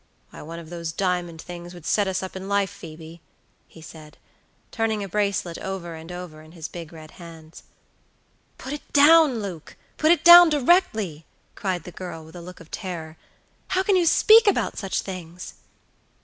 "Why, 0.31 0.41
one 0.41 0.57
of 0.57 0.71
those 0.71 0.91
diamond 0.91 1.39
things 1.43 1.75
would 1.75 1.85
set 1.85 2.07
us 2.07 2.23
up 2.23 2.35
in 2.35 2.49
life, 2.49 2.71
Phoebe, 2.71 3.21
he 3.67 3.83
said, 3.83 4.17
turning 4.71 5.03
a 5.03 5.07
bracelet 5.07 5.59
over 5.59 5.93
and 5.93 6.11
over 6.11 6.41
in 6.41 6.53
his 6.53 6.67
big 6.67 6.91
red 6.91 7.11
hands. 7.11 7.61
"Put 8.57 8.73
it 8.73 8.93
down, 8.93 9.43
Luke! 9.43 9.75
Put 9.97 10.11
it 10.11 10.23
down 10.23 10.49
directly!" 10.49 11.27
cried 11.53 11.83
the 11.83 11.91
girl, 11.91 12.25
with 12.25 12.35
a 12.35 12.41
look 12.41 12.59
of 12.59 12.71
terror; 12.71 13.15
"how 13.67 13.83
can 13.83 13.95
you 13.95 14.07
speak 14.07 14.47
about 14.47 14.75
such 14.75 15.01
things?" 15.01 15.53